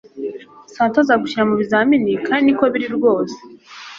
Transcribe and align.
Santa 0.73 0.97
azagushyira 1.03 1.47
mubizamini 1.49 2.11
kandi 2.27 2.43
niko 2.45 2.65
biri 2.73 2.87
rwose 2.97 3.37